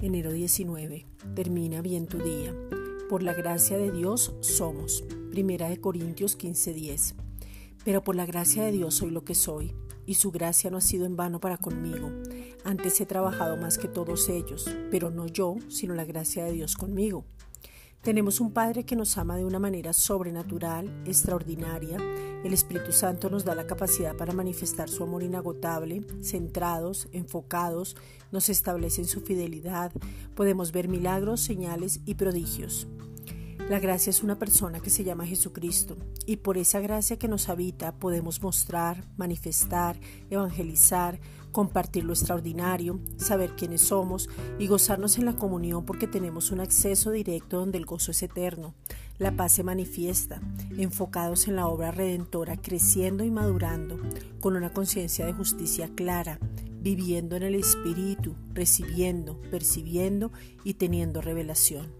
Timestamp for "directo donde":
47.12-47.78